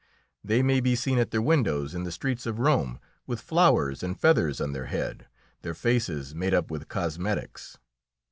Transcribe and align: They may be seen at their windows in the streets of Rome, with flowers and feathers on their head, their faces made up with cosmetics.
They 0.43 0.63
may 0.63 0.79
be 0.79 0.95
seen 0.95 1.19
at 1.19 1.29
their 1.29 1.43
windows 1.43 1.93
in 1.93 2.05
the 2.05 2.11
streets 2.11 2.47
of 2.47 2.57
Rome, 2.57 2.99
with 3.27 3.39
flowers 3.39 4.01
and 4.01 4.19
feathers 4.19 4.59
on 4.59 4.71
their 4.71 4.87
head, 4.87 5.27
their 5.61 5.75
faces 5.75 6.33
made 6.33 6.55
up 6.55 6.71
with 6.71 6.87
cosmetics. 6.87 7.77